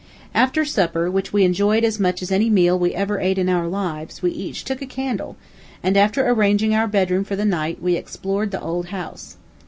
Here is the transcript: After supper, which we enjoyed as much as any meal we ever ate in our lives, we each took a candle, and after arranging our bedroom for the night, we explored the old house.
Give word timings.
After 0.33 0.65
supper, 0.65 1.11
which 1.11 1.31
we 1.31 1.43
enjoyed 1.43 1.83
as 1.83 1.99
much 1.99 2.23
as 2.23 2.31
any 2.31 2.49
meal 2.49 2.79
we 2.79 2.95
ever 2.95 3.19
ate 3.19 3.37
in 3.37 3.47
our 3.47 3.67
lives, 3.67 4.23
we 4.23 4.31
each 4.31 4.63
took 4.65 4.81
a 4.81 4.87
candle, 4.87 5.37
and 5.83 5.95
after 5.95 6.27
arranging 6.27 6.73
our 6.73 6.87
bedroom 6.87 7.23
for 7.23 7.35
the 7.35 7.45
night, 7.45 7.79
we 7.83 7.95
explored 7.95 8.49
the 8.49 8.59
old 8.63 8.87
house. 8.87 9.37